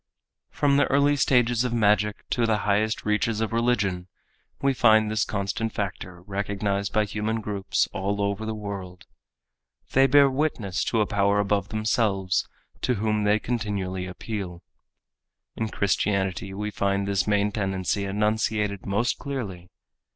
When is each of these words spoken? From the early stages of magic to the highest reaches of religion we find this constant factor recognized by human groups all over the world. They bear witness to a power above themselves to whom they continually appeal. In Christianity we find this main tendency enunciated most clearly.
From 0.49 0.77
the 0.77 0.87
early 0.87 1.15
stages 1.15 1.63
of 1.63 1.73
magic 1.73 2.27
to 2.31 2.47
the 2.47 2.57
highest 2.65 3.05
reaches 3.05 3.39
of 3.39 3.53
religion 3.53 4.07
we 4.59 4.73
find 4.73 5.11
this 5.11 5.23
constant 5.23 5.73
factor 5.73 6.23
recognized 6.23 6.91
by 6.91 7.05
human 7.05 7.39
groups 7.39 7.87
all 7.93 8.19
over 8.19 8.43
the 8.43 8.55
world. 8.55 9.05
They 9.91 10.07
bear 10.07 10.27
witness 10.27 10.83
to 10.85 11.01
a 11.01 11.05
power 11.05 11.37
above 11.39 11.69
themselves 11.69 12.47
to 12.81 12.95
whom 12.95 13.25
they 13.25 13.37
continually 13.37 14.07
appeal. 14.07 14.63
In 15.55 15.69
Christianity 15.69 16.51
we 16.51 16.71
find 16.71 17.07
this 17.07 17.27
main 17.27 17.51
tendency 17.51 18.03
enunciated 18.05 18.87
most 18.87 19.19
clearly. 19.19 19.69